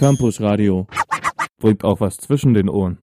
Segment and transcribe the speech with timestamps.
[0.00, 0.86] Campus Radio.
[1.58, 3.02] Bringt auch was zwischen den Ohren.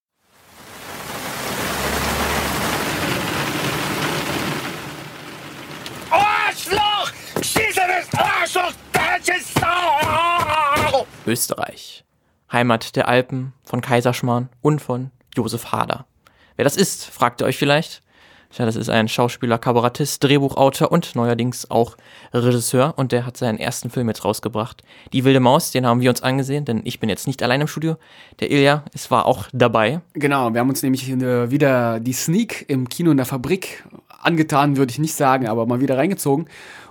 [6.10, 7.12] Arschloch!
[7.36, 8.74] Schießenes Arschloch!
[8.92, 11.06] Deutsches Sau!
[11.28, 12.04] Österreich.
[12.52, 16.08] Heimat der Alpen, von Kaiserschmarrn und von Josef Hader.
[16.56, 18.02] Wer das ist, fragt ihr euch vielleicht.
[18.50, 21.98] Tja, das ist ein Schauspieler, Kabarettist, Drehbuchautor und neuerdings auch
[22.34, 22.94] Regisseur.
[22.98, 24.84] Und der hat seinen ersten Film jetzt rausgebracht.
[25.14, 27.68] Die wilde Maus, den haben wir uns angesehen, denn ich bin jetzt nicht allein im
[27.68, 27.98] Studio.
[28.40, 30.02] Der Ilja, es war auch dabei.
[30.14, 33.84] Genau, wir haben uns nämlich äh, wieder die Sneak im Kino in der Fabrik
[34.22, 36.48] angetan, würde ich nicht sagen, aber mal wieder reingezogen.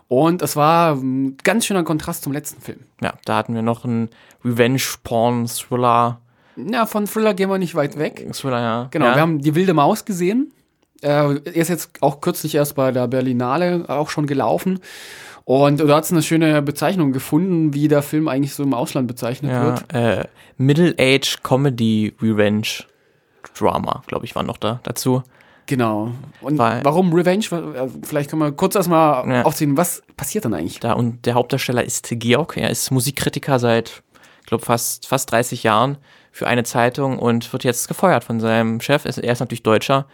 [0.09, 2.80] Und es war ein ganz schöner Kontrast zum letzten Film.
[3.02, 4.11] Ja, da hatten wir noch einen
[4.45, 6.20] Revenge-Porn-Thriller.
[6.56, 8.27] Ja, von Thriller gehen wir nicht weit weg.
[8.33, 8.88] Thriller, ja.
[8.91, 9.14] Genau, ja.
[9.16, 10.52] wir haben die wilde Maus gesehen.
[11.02, 11.09] Äh,
[11.45, 14.80] er ist jetzt auch kürzlich erst bei der Berlinale auch schon gelaufen.
[15.45, 19.52] Und du hast eine schöne Bezeichnung gefunden, wie der Film eigentlich so im Ausland bezeichnet
[19.52, 19.84] wird.
[19.92, 20.24] ja, äh,
[20.56, 22.66] Middle-Age Comedy Revenge
[23.56, 25.22] Drama, glaube ich, war noch da dazu.
[25.66, 26.11] Genau.
[26.41, 27.44] Und Weil- warum Revenge?
[27.53, 29.42] Äh, Vielleicht können wir kurz erstmal Ja.
[29.44, 30.81] aufziehen, was passiert dann eigentlich?
[30.81, 32.56] Da und der Hauptdarsteller ist Georg.
[32.56, 34.03] Er ist Musikkritiker seit,
[34.41, 35.98] ich glaube, fast, fast 30 Jahren
[36.33, 39.05] für eine Zeitung und wird jetzt gefeuert von seinem Chef.
[39.05, 40.06] Er ist natürlich Deutscher.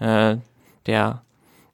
[0.00, 0.36] Äh,
[0.86, 1.22] der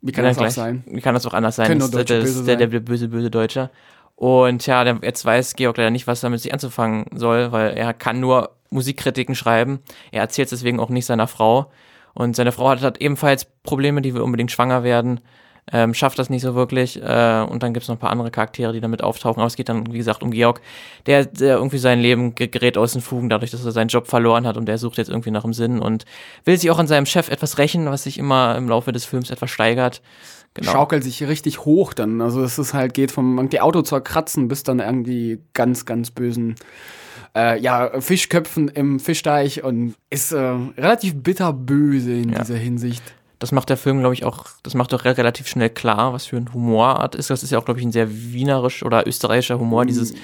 [0.02, 0.52] Wie kann Ja, das auch gleich.
[0.54, 0.84] sein?
[0.86, 1.78] Wie kann das auch anders sein?
[1.78, 2.70] Das das ist böse der, sein.
[2.70, 3.70] der böse, böse Deutsche.
[4.14, 8.18] Und ja, jetzt weiß Georg leider nicht, was damit sich anzufangen soll, weil er kann
[8.20, 9.80] nur Musikkritiken schreiben.
[10.10, 11.70] Er erzählt es deswegen auch nicht seiner Frau.
[12.14, 15.20] Und seine Frau hat, hat ebenfalls Probleme, die will unbedingt schwanger werden.
[15.72, 17.02] Ähm, schafft das nicht so wirklich.
[17.02, 19.40] Äh, und dann gibt es noch ein paar andere Charaktere, die damit auftauchen.
[19.40, 20.60] Aber es geht dann, wie gesagt, um Georg,
[21.06, 24.06] der, der irgendwie sein Leben ge- gerät aus den Fugen, dadurch, dass er seinen Job
[24.06, 26.04] verloren hat und der sucht jetzt irgendwie nach dem Sinn und
[26.44, 29.30] will sich auch an seinem Chef etwas rächen, was sich immer im Laufe des Films
[29.30, 30.02] etwas steigert.
[30.54, 30.70] Genau.
[30.70, 32.20] Schaukelt sich richtig hoch dann.
[32.20, 36.54] Also es ist halt, geht vom irgendwie Auto zerkratzen bis dann irgendwie ganz, ganz bösen
[37.34, 40.38] äh, ja, Fischköpfen im Fischteich und ist äh,
[40.78, 42.38] relativ bitterböse in Ja.
[42.38, 43.02] dieser Hinsicht.
[43.38, 46.24] Das macht der Film, glaube ich, auch, das macht doch re- relativ schnell klar, was
[46.26, 47.28] für ein Humorart ist.
[47.28, 50.14] Das ist ja auch, glaube ich, ein sehr wienerisch oder österreichischer Humor, dieses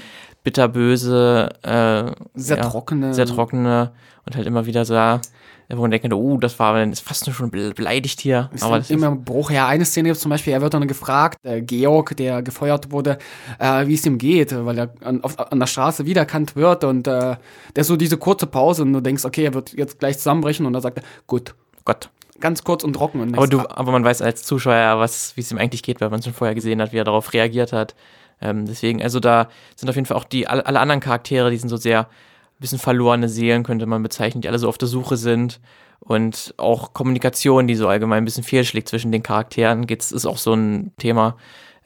[0.44, 2.12] bitterböse, äh.
[2.34, 3.14] Sehr ja, trockene.
[3.14, 3.92] sehr trockene
[4.26, 7.50] und halt immer wieder so, wo man denkt, oh, das war ist fast nur schon
[7.50, 8.50] be- beleidigt hier.
[8.52, 9.50] Ist Aber das immer ein Bruch.
[9.50, 13.18] Ja, eine Szene gibt zum Beispiel, er wird dann gefragt, äh, Georg, der gefeuert wurde,
[13.58, 17.06] äh, wie es ihm geht, weil er an, auf, an der Straße wiedererkannt wird und
[17.06, 17.36] äh,
[17.76, 20.72] der so diese kurze Pause und du denkst, okay, er wird jetzt gleich zusammenbrechen und
[20.72, 22.10] dann sagt er, gut, ist, Gott.
[22.40, 23.20] Ganz kurz und trocken.
[23.20, 26.00] Und Aber du, aber man weiß als Zuschauer ja, was, wie es ihm eigentlich geht,
[26.00, 27.94] weil man es schon vorher gesehen hat, wie er darauf reagiert hat.
[28.40, 31.56] Ähm, deswegen, also da sind auf jeden Fall auch die, alle, alle anderen Charaktere, die
[31.56, 34.88] sind so sehr ein bisschen verlorene Seelen, könnte man bezeichnen, die alle so auf der
[34.88, 35.60] Suche sind.
[36.00, 40.38] Und auch Kommunikation, die so allgemein ein bisschen fehlschlägt zwischen den Charakteren, geht's, ist auch
[40.38, 41.36] so ein Thema.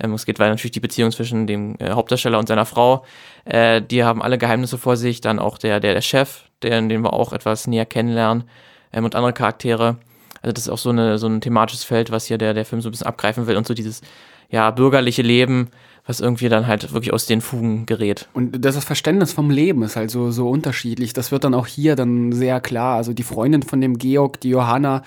[0.01, 3.05] Ähm, es geht weiter natürlich die Beziehung zwischen dem äh, Hauptdarsteller und seiner Frau.
[3.45, 5.21] Äh, die haben alle Geheimnisse vor sich.
[5.21, 8.45] Dann auch der, der, der Chef, der, den wir auch etwas näher kennenlernen.
[8.93, 9.97] Ähm, und andere Charaktere.
[10.43, 12.81] Also das ist auch so, eine, so ein thematisches Feld, was hier der, der Film
[12.83, 14.03] so ein bisschen abgreifen will und so dieses
[14.51, 15.71] ja, bürgerliche Leben,
[16.07, 18.29] was irgendwie dann halt wirklich aus den Fugen gerät.
[18.33, 21.13] Und das Verständnis vom Leben ist halt so, so unterschiedlich.
[21.13, 22.97] Das wird dann auch hier dann sehr klar.
[22.97, 25.03] Also die Freundin von dem Georg, die Johanna,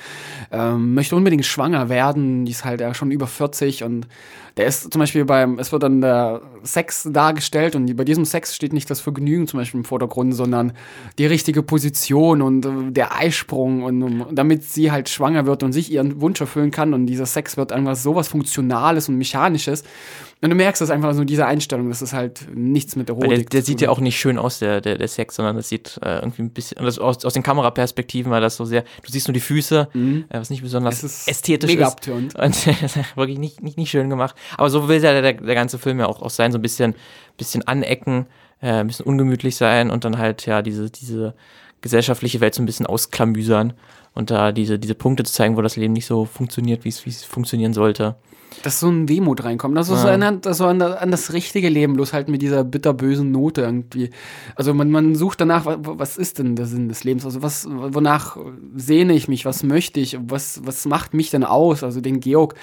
[0.52, 2.44] ähm, möchte unbedingt schwanger werden.
[2.44, 4.08] Die ist halt ja schon über 40 und
[4.58, 8.54] der ist zum Beispiel beim, es wird dann der Sex dargestellt und bei diesem Sex
[8.54, 10.74] steht nicht das Vergnügen zum Beispiel im Vordergrund, sondern
[11.18, 15.72] die richtige Position und äh, der Eisprung und um, damit sie halt schwanger wird und
[15.72, 19.86] sich ihren Wunsch erfüllen kann und dieser Sex wird einfach sowas Funktionales und Mechanisches.
[20.42, 23.30] Und du merkst das einfach so, diese Einstellung, das ist halt nichts mit Erotik.
[23.30, 25.68] Weil der, der sieht ja auch nicht schön aus, der, der, der Sex, sondern das
[25.68, 29.12] sieht äh, irgendwie ein bisschen, das aus, aus den Kameraperspektiven war das so sehr, du
[29.12, 31.08] siehst nur die Füße, äh, was nicht besonders Mhm.
[31.08, 32.08] Es ist ästhetisch mega ist.
[32.08, 34.34] Und das ist wirklich nicht, nicht, nicht schön gemacht.
[34.58, 36.96] Aber so will ja der, der ganze Film ja auch, auch sein, so ein bisschen,
[37.38, 38.28] bisschen anecken,
[38.62, 41.34] äh, ein bisschen ungemütlich sein und dann halt ja diese, diese
[41.82, 43.74] gesellschaftliche Welt so ein bisschen ausklamüsern
[44.20, 47.24] und da diese, diese Punkte zu zeigen, wo das Leben nicht so funktioniert, wie es
[47.24, 48.16] funktionieren sollte.
[48.64, 49.78] dass so ein Wehmut reinkommt.
[49.78, 50.16] Das ist so, Ja.
[50.16, 54.10] an, das so an, an das richtige Leben, bloß halt mit dieser bitterbösen Note irgendwie.
[54.56, 57.24] Also man, man sucht danach, wa- was ist denn der Sinn des Lebens?
[57.26, 58.38] Also was, wonach
[58.76, 59.46] sehne ich mich?
[59.46, 60.18] Was möchte ich?
[60.22, 61.84] Was, was macht mich denn aus?
[61.84, 62.56] Also den Georg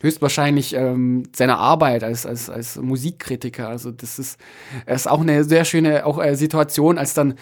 [0.00, 3.68] höchstwahrscheinlich ähm, seine Arbeit als, als, als Musikkritiker.
[3.68, 4.38] Also das ist,
[4.86, 7.34] ist auch eine sehr schöne auch, äh, Situation, als dann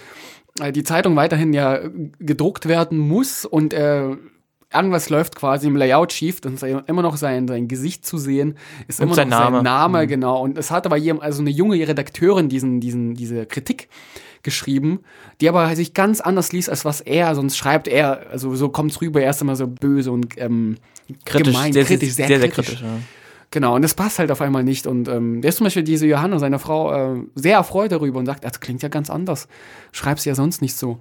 [0.72, 4.16] die Zeitung weiterhin ja äh, gedruckt werden muss und äh,
[4.74, 8.56] irgendwas läuft quasi im Layout schief, dann ist immer noch sein, sein Gesicht zu sehen,
[8.88, 9.56] ist Und immer sein noch Name.
[9.58, 10.08] sein Name, Mhm.
[10.08, 10.42] genau.
[10.42, 13.88] Und es hat aber jemand, also eine junge Redakteurin diesen, diesen, diese Kritik
[14.42, 15.00] geschrieben,
[15.40, 17.86] die aber sich ganz anders liest, als was er sonst schreibt.
[17.86, 20.76] Er, also so kommt's rüber, er ist immer so böse und ähm,
[21.26, 22.66] Kritisch, gemein, sehr, kritisch, sehr, sehr, sehr, kritisch.
[22.76, 22.82] kritisch.
[22.82, 22.98] ja.
[23.52, 24.86] Genau, und das passt halt auf einmal nicht.
[24.86, 28.26] Und ähm, der ist zum Beispiel diese Johanna, seine Frau, äh, sehr erfreut darüber und
[28.26, 29.46] sagt, das klingt ja ganz anders.
[29.92, 30.98] Schreibst ja sonst nicht so.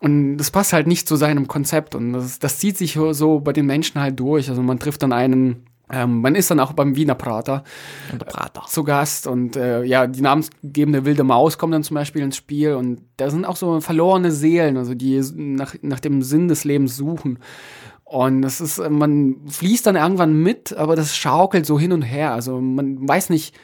[0.00, 1.94] Und das passt halt nicht zu seinem Konzept.
[1.94, 4.50] Und das, das zieht sich so bei den Menschen halt durch.
[4.50, 7.62] Also man trifft dann einen, ähm, man ist dann auch beim Wiener Prater
[8.18, 8.64] Prater.
[8.66, 12.74] zu Gast und äh, ja, die namensgebende wilde Maus kommt dann zum Beispiel ins Spiel
[12.74, 16.96] und da sind auch so verlorene Seelen, also die nach, nach dem Sinn des Lebens
[16.96, 17.38] suchen.
[18.16, 22.00] Und das ist, äh, man fließt dann irgendwann mit, aber das schaukelt so hin und
[22.00, 22.32] her.
[22.32, 23.54] Also man weiß nicht,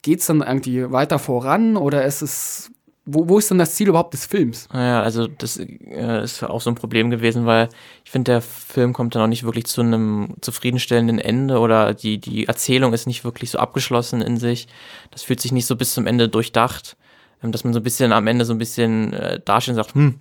[0.00, 2.70] geht's dann irgendwie weiter voran oder ist es,
[3.04, 4.68] wo, wo ist denn das Ziel überhaupt des Films?
[4.72, 7.68] Ja, also das äh, ist auch so ein Problem gewesen, weil
[8.02, 12.16] ich finde, der Film kommt dann auch nicht wirklich zu einem zufriedenstellenden Ende oder die,
[12.16, 14.66] die Erzählung ist nicht wirklich so abgeschlossen in sich.
[15.10, 16.96] Das fühlt sich nicht so bis zum Ende durchdacht,
[17.42, 19.94] ähm, dass man so ein bisschen am Ende so ein bisschen äh, dasteht und sagt,
[19.94, 20.20] hm,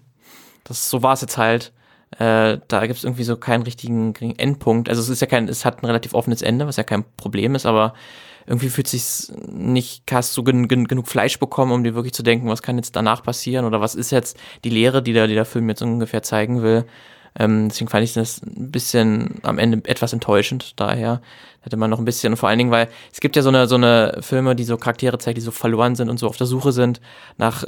[0.66, 1.72] das so war es jetzt halt.
[2.18, 4.90] Äh, da gibt es irgendwie so keinen richtigen Endpunkt.
[4.90, 7.56] Also es ist ja kein, es hat ein relativ offenes Ende, was ja kein Problem
[7.56, 7.94] ist, aber
[8.48, 12.24] irgendwie fühlt sich nicht, hast du gen, gen, genug Fleisch bekommen, um dir wirklich zu
[12.24, 15.36] denken, was kann jetzt danach passieren oder was ist jetzt die Lehre, die der, die
[15.36, 16.86] der Film jetzt ungefähr zeigen will.
[17.38, 20.80] Ähm, deswegen fand ich das ein bisschen am Ende etwas enttäuschend.
[20.80, 21.22] Daher
[21.62, 23.76] hätte man noch ein bisschen, vor allen Dingen, weil es gibt ja so eine, so
[23.76, 26.72] eine Filme, die so Charaktere zeigen, die so verloren sind und so auf der Suche
[26.72, 27.02] sind
[27.38, 27.66] nach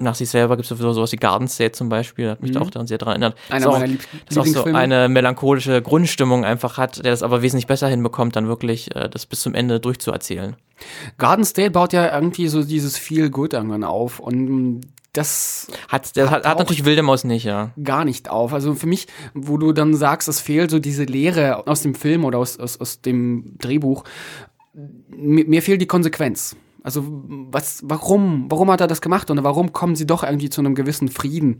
[0.00, 2.54] nach sich selber gibt es sowieso sowas wie Garden State zum Beispiel, hat mich Mhm.
[2.54, 3.36] da auch daran sehr daran erinnert.
[3.50, 7.42] Einer auch- meiner Lieb das auch so eine melancholische Grundstimmung einfach hat, der das aber
[7.42, 10.56] wesentlich besser hinbekommt, dann wirklich äh, das bis zum Ende durchzuerzählen.
[11.18, 14.80] Garden State baut ja irgendwie so dieses Feel Good irgendwann auf und
[15.12, 17.70] das Hat, der hat, hat auch- natürlich Wilde Maus nicht, ja.
[17.82, 18.52] gar nicht auf.
[18.54, 22.24] Also für mich, wo du dann sagst, es fehlt so diese Lehre aus dem Film
[22.24, 24.04] oder aus, aus, aus dem Drehbuch,
[25.08, 26.56] mir, mir fehlt die Konsequenz.
[26.82, 30.60] Also was, warum, warum hat er das gemacht und warum kommen sie doch irgendwie zu
[30.60, 31.58] einem gewissen Frieden?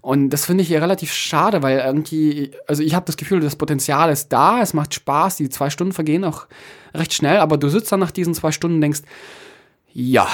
[0.00, 3.56] Und das finde ich hier relativ schade, weil irgendwie, also ich habe das Gefühl, das
[3.56, 6.46] Potenzial ist da, es macht Spaß, die zwei Stunden vergehen auch
[6.94, 9.02] recht schnell, aber du sitzt dann nach diesen zwei Stunden und denkst,
[9.92, 10.28] ja,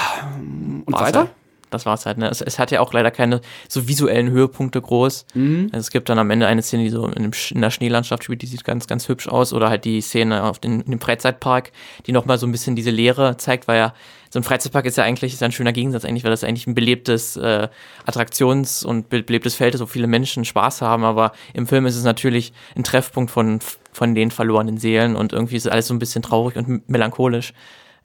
[0.85, 1.29] und War's weiter?
[1.73, 2.29] Das war's halt, ne?
[2.29, 5.25] Es, es hat ja auch leider keine so visuellen Höhepunkte groß.
[5.33, 5.69] Mhm.
[5.71, 8.23] Also es gibt dann am Ende eine Szene, die so in, dem, in der Schneelandschaft
[8.23, 9.53] spielt, die sieht ganz, ganz hübsch aus.
[9.53, 11.71] Oder halt die Szene auf den, in dem Freizeitpark,
[12.05, 13.93] die nochmal so ein bisschen diese Leere zeigt, weil ja
[14.29, 16.65] so ein Freizeitpark ist ja eigentlich ist ja ein schöner Gegensatz eigentlich, weil das eigentlich
[16.65, 17.67] ein belebtes äh,
[18.07, 21.03] Attraktions- und be- belebtes Feld ist, wo viele Menschen Spaß haben.
[21.03, 23.59] Aber im Film ist es natürlich ein Treffpunkt von,
[23.91, 27.53] von den verlorenen Seelen und irgendwie ist alles so ein bisschen traurig und melancholisch.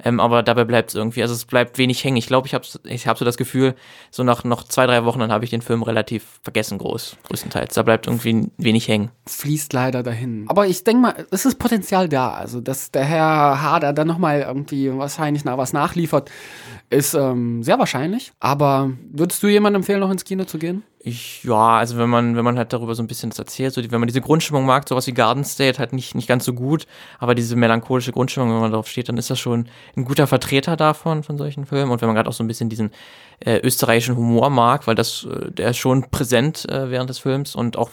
[0.04, 2.16] Ähm, aber dabei bleibt es irgendwie, also es bleibt wenig hängen.
[2.16, 3.74] Ich glaube, ich habe ich hab so das Gefühl,
[4.10, 7.74] so nach noch zwei, drei Wochen, dann habe ich den Film relativ vergessen groß, größtenteils.
[7.74, 9.10] Da bleibt irgendwie wenig hängen.
[9.26, 10.44] fließt leider dahin.
[10.48, 12.32] Aber ich denke mal, es ist Potenzial da.
[12.32, 16.30] Also, dass der Herr Hader dann nochmal irgendwie wahrscheinlich nach was nachliefert,
[16.90, 18.32] ist ähm, sehr wahrscheinlich.
[18.40, 20.84] Aber würdest du jemandem empfehlen, noch ins Kino zu gehen?
[21.08, 23.81] Ich, ja, also wenn man, wenn man halt darüber so ein bisschen das erzählt, so
[23.81, 26.52] die, wenn man diese Grundstimmung mag, sowas wie Garden State, halt nicht, nicht ganz so
[26.52, 26.87] gut,
[27.19, 30.76] aber diese melancholische Grundstimmung, wenn man darauf steht, dann ist das schon ein guter Vertreter
[30.76, 31.90] davon, von solchen Filmen.
[31.90, 32.90] Und wenn man gerade auch so ein bisschen diesen
[33.40, 37.54] äh, österreichischen Humor mag, weil das, äh, der ist schon präsent äh, während des Films
[37.54, 37.90] und auch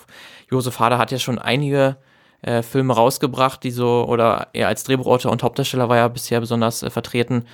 [0.52, 1.96] Josef Hader hat ja schon einige
[2.42, 6.84] äh, Filme rausgebracht, die so, oder er als Drehbuchautor und Hauptdarsteller war ja bisher besonders
[6.84, 7.46] äh, vertreten.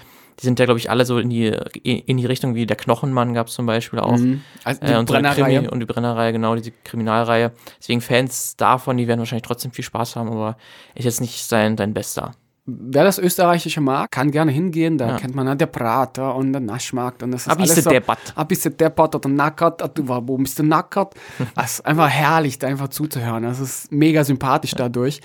[0.41, 1.47] Die sind ja, glaube ich, alle so in die,
[1.83, 4.17] in die Richtung wie der Knochenmann gab es zum Beispiel auch.
[4.63, 7.51] Also Äh, und, so eine Krimi und die Brennerreihe, genau, diese Kriminalreihe.
[7.79, 10.57] Deswegen Fans davon, die werden wahrscheinlich trotzdem viel Spaß haben, aber
[10.95, 12.31] ist jetzt nicht sein, sein bester.
[12.65, 14.97] Wer das Österreichische mag, kann gerne hingehen.
[14.97, 15.17] Da Ja.
[15.17, 17.23] kennt man ja der Prater und der Naschmarkt.
[17.23, 18.33] Und das ist Ein bisschen alles so, deppert.
[18.35, 19.81] Ein bisschen deppert oder nackert.
[19.81, 21.15] Ah, warum bist du nackert?
[21.55, 23.43] Es ist einfach herrlich, da einfach zuzuhören.
[23.43, 25.21] Das ist mega sympathisch dadurch.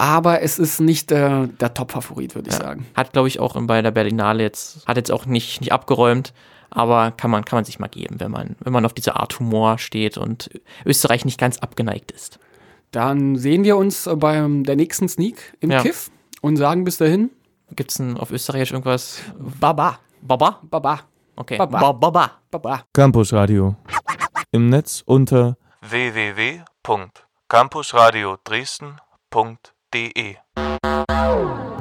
[0.00, 2.86] Aber es ist nicht äh, der Top-Favorit, würde ich sagen.
[2.94, 6.32] Hat, glaube ich, auch bei der Berlinale jetzt, hat jetzt auch nicht, nicht abgeräumt,
[6.70, 9.36] aber kann man, kann man sich mal geben, wenn man, wenn man auf diese Art
[9.40, 10.50] Humor steht und
[10.86, 12.38] Österreich nicht ganz abgeneigt ist.
[12.92, 15.82] Dann sehen wir uns äh, beim der nächsten Sneak im Ja.
[15.82, 16.12] Kiff
[16.42, 17.30] und sagen bis dahin
[17.74, 19.20] Gibt's denn auf Österreichisch irgendwas?
[19.36, 20.60] Baba, Baba?
[20.62, 21.00] Baba,
[21.36, 21.58] Okay.
[21.58, 21.80] Baba.
[21.80, 22.30] Ba- Baba.
[22.52, 22.84] Baba.
[22.94, 23.74] Campus Radio.
[24.52, 31.77] Im Netz unter www.campusradio Dresden.de www.ecom.de.